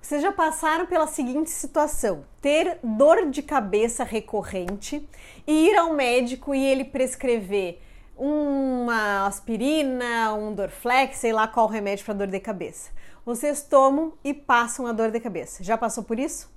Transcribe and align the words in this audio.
Vocês 0.00 0.22
já 0.22 0.32
passaram 0.32 0.86
pela 0.86 1.06
seguinte 1.06 1.50
situação: 1.50 2.24
ter 2.40 2.78
dor 2.82 3.30
de 3.30 3.42
cabeça 3.42 4.02
recorrente 4.02 5.06
e 5.46 5.68
ir 5.68 5.76
ao 5.76 5.92
médico 5.92 6.54
e 6.54 6.64
ele 6.64 6.84
prescrever 6.84 7.80
uma 8.16 9.26
aspirina, 9.26 10.34
um 10.34 10.54
Dorflex, 10.54 11.18
sei 11.18 11.32
lá 11.32 11.46
qual 11.46 11.66
remédio 11.66 12.04
para 12.04 12.14
dor 12.14 12.26
de 12.26 12.40
cabeça. 12.40 12.90
Vocês 13.24 13.62
tomam 13.62 14.12
e 14.24 14.34
passam 14.34 14.86
a 14.86 14.92
dor 14.92 15.10
de 15.10 15.20
cabeça. 15.20 15.62
Já 15.62 15.76
passou 15.76 16.02
por 16.02 16.18
isso? 16.18 16.50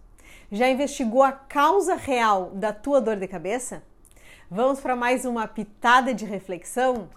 Já 0.51 0.69
investigou 0.69 1.23
a 1.23 1.31
causa 1.31 1.95
real 1.95 2.51
da 2.53 2.73
tua 2.73 2.99
dor 2.99 3.17
de 3.17 3.27
cabeça? 3.27 3.83
Vamos 4.49 4.79
para 4.79 4.95
mais 4.95 5.25
uma 5.25 5.47
pitada 5.47 6.13
de 6.13 6.25
reflexão? 6.25 7.09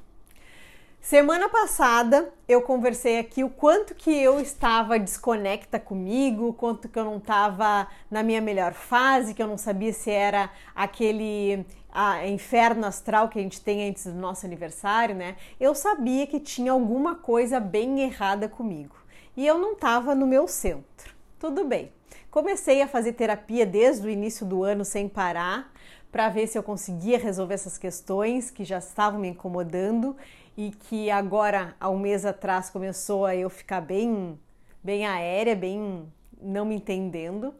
Semana 1.09 1.49
passada 1.49 2.33
eu 2.49 2.61
conversei 2.61 3.21
aqui 3.21 3.45
o 3.45 3.49
quanto 3.49 3.95
que 3.95 4.11
eu 4.11 4.41
estava 4.41 4.99
desconecta 4.99 5.79
comigo, 5.79 6.53
quanto 6.55 6.89
que 6.89 6.99
eu 6.99 7.05
não 7.05 7.19
estava 7.19 7.87
na 8.11 8.25
minha 8.25 8.41
melhor 8.41 8.73
fase, 8.73 9.33
que 9.33 9.41
eu 9.41 9.47
não 9.47 9.57
sabia 9.57 9.93
se 9.93 10.11
era 10.11 10.51
aquele 10.75 11.65
a, 11.93 12.27
inferno 12.27 12.85
astral 12.85 13.29
que 13.29 13.39
a 13.39 13.43
gente 13.43 13.61
tem 13.61 13.89
antes 13.89 14.05
do 14.07 14.15
nosso 14.15 14.45
aniversário, 14.47 15.15
né? 15.15 15.37
Eu 15.61 15.77
sabia 15.77 16.27
que 16.27 16.41
tinha 16.41 16.73
alguma 16.73 17.15
coisa 17.15 17.61
bem 17.61 18.01
errada 18.01 18.49
comigo 18.49 18.97
e 19.37 19.47
eu 19.47 19.59
não 19.59 19.75
estava 19.75 20.13
no 20.13 20.27
meu 20.27 20.49
centro. 20.49 21.15
Tudo 21.39 21.65
bem. 21.65 21.93
Comecei 22.33 22.83
a 22.83 22.89
fazer 22.89 23.13
terapia 23.13 23.65
desde 23.65 24.09
o 24.09 24.11
início 24.11 24.45
do 24.45 24.65
ano 24.65 24.85
sem 24.85 25.09
parar 25.09 25.73
para 26.11 26.29
ver 26.29 26.47
se 26.47 26.57
eu 26.59 26.63
conseguia 26.63 27.19
resolver 27.19 27.55
essas 27.55 27.77
questões 27.77 28.51
que 28.51 28.65
já 28.65 28.79
estavam 28.79 29.21
me 29.21 29.29
incomodando 29.29 30.17
e 30.57 30.71
que 30.71 31.11
agora, 31.11 31.75
há 31.79 31.91
um 31.91 31.99
mês 31.99 32.25
atrás, 32.25 32.71
começou 32.71 33.27
a 33.27 33.37
eu 33.37 33.51
ficar 33.51 33.81
bem, 33.81 34.39
bem 34.83 35.07
aérea, 35.07 35.55
bem 35.55 36.11
não 36.41 36.65
me 36.65 36.77
entendendo. 36.77 37.55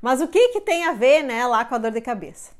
Mas 0.00 0.20
o 0.20 0.28
que, 0.28 0.48
que 0.48 0.60
tem 0.60 0.84
a 0.84 0.92
ver 0.92 1.22
né, 1.22 1.46
lá 1.46 1.64
com 1.64 1.74
a 1.74 1.78
dor 1.78 1.90
de 1.90 2.00
cabeça? 2.00 2.52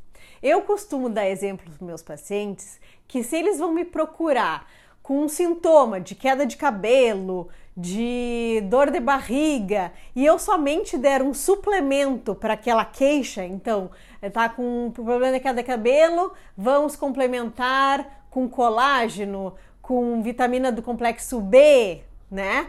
Eu 0.43 0.63
costumo 0.63 1.09
dar 1.09 1.29
exemplos 1.29 1.77
para 1.77 1.87
meus 1.87 2.03
pacientes 2.03 2.81
que 3.07 3.23
se 3.23 3.37
eles 3.37 3.59
vão 3.59 3.73
me 3.73 3.85
procurar 3.85 4.69
com 5.03 5.25
um 5.25 5.29
sintoma 5.29 6.01
de 6.01 6.15
queda 6.15 6.45
de 6.45 6.57
cabelo, 6.57 7.49
de 7.81 8.61
dor 8.65 8.91
de 8.91 8.99
barriga 8.99 9.93
e 10.17 10.27
eu 10.27 10.37
somente 10.37 10.99
der 10.99 11.23
um 11.23 11.33
suplemento 11.33 12.35
para 12.35 12.55
aquela 12.55 12.85
queixa, 12.85 13.45
então 13.45 13.89
tá 14.33 14.49
com 14.49 14.91
problema 14.93 15.31
de 15.31 15.39
queda 15.39 15.63
de 15.63 15.63
cabelo, 15.63 16.33
vamos 16.57 16.97
complementar 16.97 18.25
com 18.31 18.49
colágeno, 18.49 19.55
com 19.81 20.21
vitamina 20.21 20.73
do 20.73 20.83
complexo 20.83 21.41
B, 21.41 22.01
né? 22.29 22.69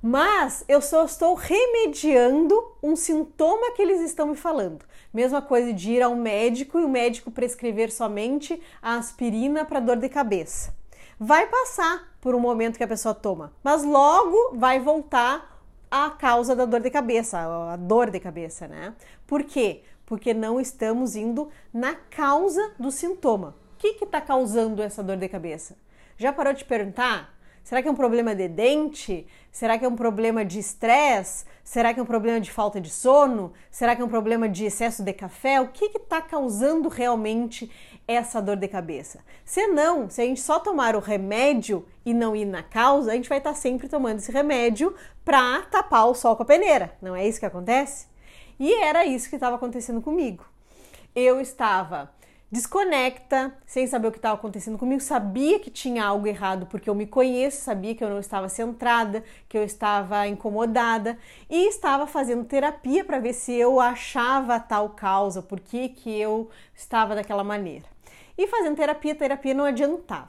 Mas 0.00 0.64
eu 0.68 0.80
só 0.80 1.04
estou 1.04 1.34
remediando 1.34 2.54
um 2.80 2.94
sintoma 2.94 3.72
que 3.72 3.82
eles 3.82 4.00
estão 4.02 4.28
me 4.28 4.36
falando. 4.36 4.84
Mesma 5.12 5.42
coisa 5.42 5.72
de 5.72 5.94
ir 5.94 6.02
ao 6.02 6.14
médico 6.14 6.78
e 6.78 6.84
o 6.84 6.88
médico 6.88 7.30
prescrever 7.30 7.90
somente 7.90 8.62
a 8.80 8.98
aspirina 8.98 9.64
para 9.64 9.80
dor 9.80 9.96
de 9.96 10.08
cabeça. 10.08 10.72
Vai 11.18 11.46
passar 11.46 12.16
por 12.20 12.34
um 12.34 12.40
momento 12.40 12.76
que 12.76 12.84
a 12.84 12.88
pessoa 12.88 13.14
toma, 13.14 13.52
mas 13.62 13.84
logo 13.84 14.56
vai 14.56 14.80
voltar 14.80 15.60
a 15.90 16.10
causa 16.10 16.56
da 16.56 16.64
dor 16.64 16.80
de 16.80 16.90
cabeça, 16.90 17.38
a 17.38 17.76
dor 17.76 18.10
de 18.10 18.18
cabeça, 18.18 18.66
né? 18.66 18.94
Por 19.26 19.44
quê? 19.44 19.82
Porque 20.04 20.34
não 20.34 20.60
estamos 20.60 21.14
indo 21.14 21.48
na 21.72 21.94
causa 21.94 22.72
do 22.78 22.90
sintoma. 22.90 23.54
O 23.74 23.76
que 23.78 24.04
está 24.04 24.20
causando 24.20 24.82
essa 24.82 25.02
dor 25.02 25.16
de 25.16 25.28
cabeça? 25.28 25.76
Já 26.16 26.32
parou 26.32 26.52
de 26.52 26.64
perguntar? 26.64 27.33
Será 27.64 27.80
que 27.80 27.88
é 27.88 27.90
um 27.90 27.94
problema 27.94 28.34
de 28.34 28.46
dente? 28.46 29.26
Será 29.50 29.78
que 29.78 29.86
é 29.86 29.88
um 29.88 29.96
problema 29.96 30.44
de 30.44 30.58
estresse? 30.58 31.46
Será 31.64 31.94
que 31.94 31.98
é 31.98 32.02
um 32.02 32.06
problema 32.06 32.38
de 32.38 32.50
falta 32.50 32.78
de 32.78 32.90
sono? 32.90 33.54
Será 33.70 33.96
que 33.96 34.02
é 34.02 34.04
um 34.04 34.08
problema 34.08 34.46
de 34.46 34.66
excesso 34.66 35.02
de 35.02 35.14
café? 35.14 35.62
O 35.62 35.68
que 35.68 35.86
está 35.86 36.20
causando 36.20 36.90
realmente 36.90 37.70
essa 38.06 38.42
dor 38.42 38.56
de 38.56 38.68
cabeça? 38.68 39.24
Se 39.46 39.66
não, 39.66 40.10
se 40.10 40.20
a 40.20 40.26
gente 40.26 40.42
só 40.42 40.60
tomar 40.60 40.94
o 40.94 41.00
remédio 41.00 41.86
e 42.04 42.12
não 42.12 42.36
ir 42.36 42.44
na 42.44 42.62
causa, 42.62 43.12
a 43.12 43.14
gente 43.14 43.30
vai 43.30 43.38
estar 43.38 43.54
tá 43.54 43.56
sempre 43.56 43.88
tomando 43.88 44.18
esse 44.18 44.30
remédio 44.30 44.94
para 45.24 45.62
tapar 45.62 46.06
o 46.06 46.14
sol 46.14 46.36
com 46.36 46.42
a 46.42 46.46
peneira. 46.46 46.94
Não 47.00 47.16
é 47.16 47.26
isso 47.26 47.40
que 47.40 47.46
acontece? 47.46 48.08
E 48.60 48.74
era 48.82 49.06
isso 49.06 49.30
que 49.30 49.36
estava 49.36 49.56
acontecendo 49.56 50.02
comigo. 50.02 50.44
Eu 51.16 51.40
estava 51.40 52.12
desconecta, 52.50 53.56
sem 53.66 53.86
saber 53.86 54.08
o 54.08 54.12
que 54.12 54.18
estava 54.18 54.36
acontecendo 54.36 54.78
comigo, 54.78 55.00
sabia 55.00 55.58
que 55.58 55.70
tinha 55.70 56.04
algo 56.04 56.26
errado 56.26 56.66
porque 56.66 56.88
eu 56.88 56.94
me 56.94 57.06
conheço, 57.06 57.62
sabia 57.62 57.94
que 57.94 58.04
eu 58.04 58.08
não 58.08 58.20
estava 58.20 58.48
centrada, 58.48 59.24
que 59.48 59.58
eu 59.58 59.64
estava 59.64 60.26
incomodada 60.28 61.18
e 61.50 61.68
estava 61.68 62.06
fazendo 62.06 62.44
terapia 62.44 63.04
para 63.04 63.18
ver 63.18 63.32
se 63.32 63.52
eu 63.52 63.80
achava 63.80 64.60
tal 64.60 64.90
causa, 64.90 65.42
por 65.42 65.58
que, 65.60 65.88
que 65.88 66.10
eu 66.16 66.48
estava 66.74 67.14
daquela 67.14 67.42
maneira. 67.42 67.86
E 68.36 68.46
fazendo 68.46 68.76
terapia, 68.76 69.14
terapia 69.14 69.54
não 69.54 69.64
adiantava. 69.64 70.28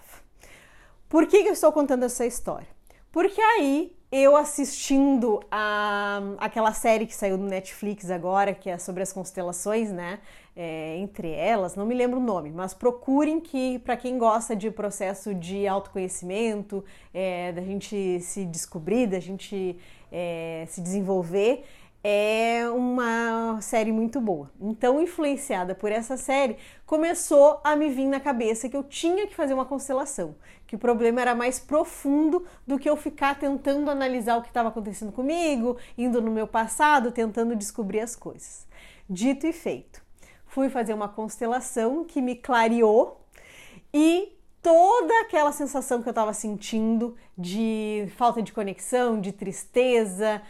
Por 1.08 1.28
que, 1.28 1.44
que 1.44 1.50
eu 1.50 1.53
estou 1.53 1.72
contando 1.72 2.03
essa 2.03 2.26
história? 2.26 2.68
Porque 3.12 3.40
aí 3.40 3.94
eu 4.18 4.38
assistindo 4.38 5.42
a 5.52 6.22
aquela 6.38 6.72
série 6.72 7.06
que 7.06 7.14
saiu 7.14 7.38
no 7.38 7.48
Netflix 7.48 8.09
agora, 8.09 8.53
que 8.53 8.70
é 8.70 8.78
sobre 8.78 9.03
as 9.03 9.12
constelações, 9.12 9.92
né? 9.92 10.20
É, 10.56 10.96
entre 11.00 11.30
elas, 11.31 11.76
não 11.76 11.86
me 11.86 11.94
lembro 11.94 12.18
o 12.18 12.24
nome, 12.24 12.50
mas 12.50 12.74
procurem 12.74 13.42
que, 13.42 13.78
para 13.80 13.98
quem 13.98 14.18
gosta 14.18 14.56
de 14.56 14.72
processo 14.72 15.36
de 15.36 15.68
autoconhecimento, 15.68 16.81
é, 17.14 17.52
da 17.52 17.62
gente 17.62 18.22
se 18.22 18.46
descobrir, 18.46 19.06
da 19.08 19.20
gente 19.20 19.78
é, 20.09 20.66
se 20.70 20.80
desenvolver, 20.80 21.66
é 22.07 22.69
uma 22.69 23.59
série 23.61 23.91
muito 23.91 24.21
boa. 24.21 24.51
Então, 24.61 25.01
influenciada 25.01 25.73
por 25.73 25.91
essa 25.91 26.16
série, 26.16 26.55
começou 26.85 27.59
a 27.63 27.75
me 27.75 27.89
vir 27.89 28.05
na 28.05 28.19
cabeça 28.19 28.69
que 28.69 28.77
eu 28.77 28.83
tinha 28.83 29.25
que 29.25 29.33
fazer 29.33 29.55
uma 29.55 29.66
constelação, 29.66 30.35
que 30.67 30.75
o 30.75 30.77
problema 30.77 31.19
era 31.19 31.33
mais 31.33 31.57
profundo 31.57 32.45
do 32.67 32.77
que 32.77 32.88
eu 32.88 32.95
ficar 32.95 33.39
tentando 33.39 33.89
analisar 33.89 34.38
o 34.38 34.43
que 34.43 34.49
estava 34.49 34.69
acontecendo 34.69 35.11
comigo, 35.11 35.77
indo 35.97 36.21
no 36.21 36.29
meu 36.29 36.45
passado, 36.45 37.11
tentando 37.11 37.55
descobrir 37.55 38.01
as 38.01 38.16
coisas. 38.16 38.67
Dito 39.09 39.47
e 39.47 39.51
feito, 39.51 39.99
fui 40.45 40.69
fazer 40.69 40.93
uma 40.93 41.09
constelação 41.09 42.05
que 42.05 42.22
me 42.22 42.35
clareou 42.35 43.25
e 43.91 44.31
toda 44.61 45.22
aquela 45.22 45.51
sensação 45.51 46.03
que 46.03 46.07
eu 46.07 46.11
estava 46.11 46.33
sentindo 46.33 47.16
de 47.35 48.07
falta 48.16 48.43
de 48.43 48.53
conexão, 48.53 49.19
de 49.19 49.31
tristeza, 49.31 50.41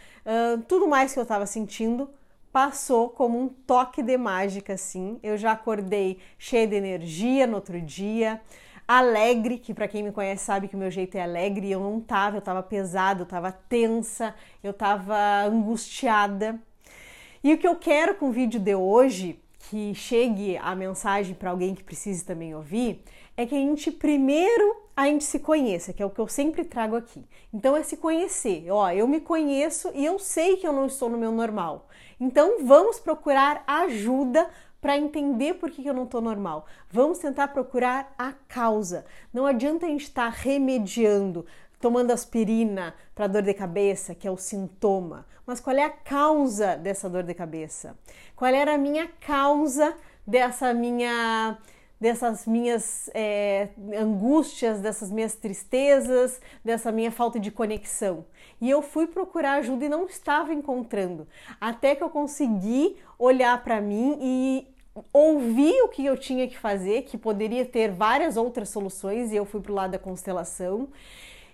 tudo 0.67 0.87
mais 0.87 1.13
que 1.13 1.19
eu 1.19 1.23
estava 1.23 1.45
sentindo 1.45 2.09
passou 2.51 3.09
como 3.09 3.37
um 3.37 3.49
toque 3.49 4.01
de 4.01 4.17
mágica, 4.17 4.73
assim. 4.73 5.19
Eu 5.21 5.37
já 5.37 5.51
acordei 5.51 6.19
cheia 6.39 6.65
de 6.65 6.75
energia 6.75 7.45
no 7.45 7.55
outro 7.55 7.81
dia, 7.81 8.41
alegre, 8.87 9.57
que 9.57 9.73
para 9.73 9.89
quem 9.89 10.01
me 10.01 10.11
conhece 10.11 10.45
sabe 10.45 10.67
que 10.67 10.75
o 10.75 10.79
meu 10.79 10.89
jeito 10.89 11.15
é 11.15 11.21
alegre, 11.21 11.69
eu 11.69 11.81
não 11.81 11.99
tava, 11.99 12.37
eu 12.37 12.41
tava 12.41 12.63
pesada, 12.63 13.21
eu 13.21 13.25
tava 13.25 13.51
tensa, 13.51 14.33
eu 14.63 14.71
tava 14.71 15.17
angustiada. 15.43 16.57
E 17.43 17.53
o 17.53 17.57
que 17.57 17.67
eu 17.67 17.75
quero 17.75 18.15
com 18.15 18.29
o 18.29 18.31
vídeo 18.31 18.59
de 18.59 18.73
hoje, 18.73 19.39
que 19.69 19.93
chegue 19.93 20.57
a 20.57 20.73
mensagem 20.75 21.35
para 21.35 21.49
alguém 21.49 21.75
que 21.75 21.83
precise 21.83 22.23
também 22.23 22.55
ouvir, 22.55 23.03
é 23.37 23.45
que 23.45 23.55
a 23.55 23.59
gente 23.59 23.91
primeiro 23.91 24.85
a 24.95 25.07
gente 25.07 25.25
se 25.25 25.39
conheça, 25.39 25.91
que 25.91 26.01
é 26.01 26.05
o 26.05 26.09
que 26.09 26.19
eu 26.19 26.27
sempre 26.27 26.63
trago 26.63 26.95
aqui. 26.95 27.25
Então 27.53 27.75
é 27.75 27.83
se 27.83 27.97
conhecer. 27.97 28.71
Ó, 28.71 28.89
eu 28.91 29.07
me 29.07 29.19
conheço 29.19 29.91
e 29.93 30.05
eu 30.05 30.17
sei 30.17 30.55
que 30.55 30.65
eu 30.65 30.71
não 30.71 30.85
estou 30.85 31.09
no 31.09 31.17
meu 31.17 31.33
normal. 31.33 31.89
Então 32.17 32.65
vamos 32.65 32.97
procurar 32.97 33.61
ajuda 33.67 34.49
para 34.79 34.97
entender 34.97 35.55
por 35.55 35.69
que 35.69 35.85
eu 35.85 35.93
não 35.93 36.03
estou 36.05 36.21
normal. 36.21 36.65
Vamos 36.89 37.17
tentar 37.17 37.49
procurar 37.49 38.13
a 38.17 38.31
causa. 38.47 39.05
Não 39.33 39.45
adianta 39.45 39.85
a 39.85 39.89
gente 39.89 40.03
estar 40.03 40.31
tá 40.31 40.37
remediando, 40.37 41.45
tomando 41.81 42.11
aspirina 42.11 42.95
para 43.13 43.27
dor 43.27 43.41
de 43.41 43.53
cabeça, 43.53 44.15
que 44.15 44.27
é 44.27 44.31
o 44.31 44.37
sintoma. 44.37 45.25
Mas 45.45 45.59
qual 45.59 45.75
é 45.75 45.83
a 45.83 45.89
causa 45.89 46.77
dessa 46.77 47.09
dor 47.09 47.23
de 47.23 47.33
cabeça? 47.33 47.97
Qual 48.35 48.53
era 48.53 48.75
a 48.75 48.77
minha 48.77 49.07
causa 49.07 49.93
dessa 50.25 50.73
minha 50.73 51.57
dessas 51.99 52.45
minhas 52.45 53.09
é, 53.13 53.69
angústias, 53.97 54.81
dessas 54.81 55.11
minhas 55.11 55.35
tristezas, 55.35 56.41
dessa 56.63 56.91
minha 56.91 57.11
falta 57.11 57.39
de 57.39 57.51
conexão. 57.51 58.25
E 58.59 58.69
eu 58.69 58.81
fui 58.81 59.07
procurar 59.07 59.53
ajuda 59.53 59.85
e 59.85 59.89
não 59.89 60.05
estava 60.05 60.53
encontrando, 60.53 61.27
até 61.59 61.95
que 61.95 62.03
eu 62.03 62.09
consegui 62.09 62.97
olhar 63.17 63.63
para 63.63 63.79
mim 63.81 64.17
e 64.21 64.67
ouvir 65.11 65.81
o 65.81 65.89
que 65.89 66.05
eu 66.05 66.17
tinha 66.17 66.47
que 66.47 66.57
fazer, 66.57 67.03
que 67.03 67.17
poderia 67.17 67.65
ter 67.65 67.91
várias 67.91 68.37
outras 68.37 68.69
soluções, 68.69 69.31
e 69.31 69.35
eu 69.35 69.45
fui 69.45 69.59
para 69.59 69.71
o 69.71 69.75
lado 69.75 69.91
da 69.91 69.99
constelação 69.99 70.87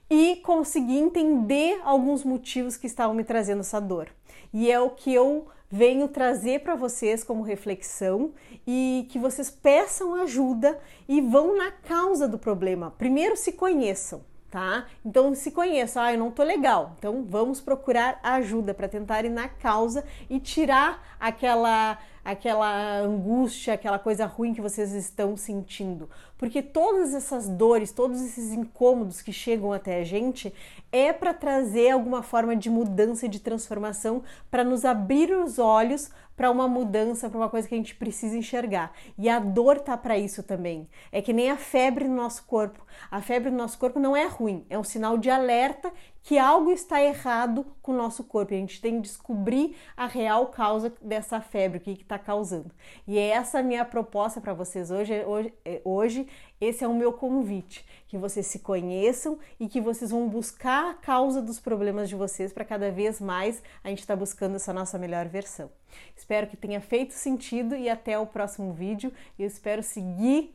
e 0.10 0.36
consegui 0.44 0.98
entender 0.98 1.80
alguns 1.84 2.24
motivos 2.24 2.76
que 2.76 2.86
estavam 2.86 3.16
me 3.16 3.24
trazendo 3.24 3.62
essa 3.62 3.80
dor. 3.80 4.10
E 4.54 4.70
é 4.70 4.80
o 4.80 4.90
que 4.90 5.14
eu 5.14 5.48
venho 5.72 6.08
trazer 6.08 6.60
para 6.60 6.76
vocês 6.76 7.24
como 7.24 7.42
reflexão 7.42 8.34
e 8.68 9.08
que 9.10 9.18
vocês 9.18 9.50
peçam 9.50 10.16
ajuda 10.16 10.78
e 11.08 11.22
vão 11.22 11.58
na 11.58 11.72
causa 11.72 12.28
do 12.28 12.38
problema. 12.38 12.94
Primeiro 12.98 13.38
se 13.38 13.54
conheçam, 13.54 14.22
tá? 14.50 14.86
Então 15.06 15.34
se 15.34 15.50
conheça, 15.50 16.02
ah, 16.02 16.14
eu 16.14 16.20
não 16.20 16.30
tô 16.30 16.44
legal. 16.44 16.96
Então 17.00 17.26
vamos 17.28 17.62
procurar 17.62 18.20
ajuda 18.22 18.74
para 18.74 18.90
tentar 18.90 19.24
ir 19.24 19.30
na 19.30 19.48
causa 19.48 20.04
e 20.30 20.40
tirar 20.40 21.16
aquela 21.20 21.98
aquela 22.24 23.00
angústia, 23.00 23.74
aquela 23.74 23.98
coisa 23.98 24.28
ruim 24.28 24.54
que 24.54 24.62
vocês 24.62 24.92
estão 24.92 25.36
sentindo. 25.36 26.08
Porque 26.42 26.64
todas 26.64 27.14
essas 27.14 27.48
dores, 27.48 27.92
todos 27.92 28.20
esses 28.20 28.52
incômodos 28.52 29.22
que 29.22 29.32
chegam 29.32 29.72
até 29.72 30.00
a 30.00 30.04
gente 30.04 30.52
é 30.92 31.14
para 31.14 31.36
trazer 31.36 31.92
alguma 31.92 32.24
forma 32.24 32.56
de 32.56 32.68
mudança 32.68 33.30
de 33.30 33.40
transformação, 33.40 34.24
para 34.50 34.64
nos 34.64 34.84
abrir 34.84 35.32
os 35.32 35.60
olhos 35.60 36.10
para 36.36 36.50
uma 36.50 36.68
mudança, 36.68 37.30
para 37.30 37.38
uma 37.38 37.50
coisa 37.50 37.68
que 37.68 37.76
a 37.76 37.78
gente 37.78 37.94
precisa 37.94 38.36
enxergar. 38.36 38.92
E 39.16 39.30
a 39.30 39.38
dor 39.38 39.80
tá 39.80 39.96
para 39.96 40.18
isso 40.18 40.42
também. 40.42 40.90
É 41.12 41.22
que 41.22 41.32
nem 41.32 41.52
a 41.52 41.58
febre 41.58 42.08
no 42.08 42.16
nosso 42.16 42.44
corpo. 42.46 42.84
A 43.12 43.22
febre 43.22 43.52
no 43.52 43.58
nosso 43.58 43.78
corpo 43.78 44.00
não 44.00 44.18
é 44.18 44.26
ruim, 44.26 44.66
é 44.68 44.80
um 44.80 44.84
sinal 44.84 45.20
de 45.20 45.30
alerta 45.30 45.94
que 46.24 46.38
algo 46.38 46.72
está 46.72 47.02
errado 47.02 47.66
com 47.82 47.92
o 47.92 47.96
nosso 47.96 48.24
corpo. 48.24 48.54
E 48.54 48.58
a 48.58 48.60
gente 48.60 48.82
tem 48.82 48.96
que 48.96 49.02
descobrir 49.02 49.76
a 49.96 50.08
real 50.08 50.48
causa 50.48 50.92
dessa 51.00 51.40
febre, 51.42 51.78
o 51.78 51.82
que 51.82 51.92
está 51.92 52.18
causando. 52.18 52.72
E 53.08 53.20
é 53.20 53.30
essa 53.30 53.62
minha 53.62 53.86
proposta 53.86 54.42
para 54.42 54.54
vocês 54.54 54.90
hoje, 54.90 55.24
hoje. 55.26 55.54
Hoje, 55.84 56.28
esse 56.60 56.84
é 56.84 56.88
o 56.88 56.94
meu 56.94 57.12
convite 57.12 57.84
que 58.08 58.18
vocês 58.18 58.46
se 58.46 58.60
conheçam 58.60 59.40
e 59.60 59.68
que 59.68 59.82
vocês 59.82 60.12
vão 60.12 60.30
buscar 60.30 60.92
a 60.92 60.94
causa 60.94 61.42
dos 61.42 61.60
problemas 61.60 62.08
de 62.08 62.16
vocês 62.16 62.54
para 62.54 62.64
cada 62.64 62.92
vez 62.92 63.20
mais 63.20 63.64
a 63.84 63.90
gente 63.90 64.02
estar 64.02 64.14
tá 64.14 64.20
buscando 64.20 64.58
essa 64.58 64.72
nossa 64.72 65.00
melhor 65.00 65.28
versão. 65.28 65.72
Espero 66.16 66.48
que 66.48 66.56
tenha 66.56 66.80
feito 66.80 67.14
sentido 67.14 67.76
e 67.76 67.90
até 67.90 68.20
o 68.20 68.28
próximo 68.28 68.74
vídeo. 68.74 69.12
Eu 69.40 69.48
espero 69.48 69.82
seguir 69.82 70.54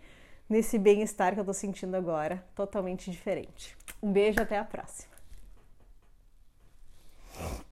nesse 0.49 0.79
bem-estar 0.79 1.33
que 1.33 1.41
eu 1.41 1.43
estou 1.43 1.55
sentindo 1.55 1.97
agora, 1.97 2.45
totalmente 2.55 3.11
diferente. 3.11 3.77
Um 4.03 4.13
beijo, 4.13 4.41
até 4.41 4.59
a 4.59 4.65
próxima. 4.65 5.16